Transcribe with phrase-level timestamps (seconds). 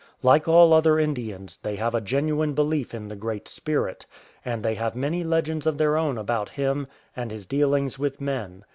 [0.23, 4.07] Like all other Indians, they have a genuine belief in the Great Spirit,
[4.43, 8.65] and they have many legends of their own about Him and His dealings with men.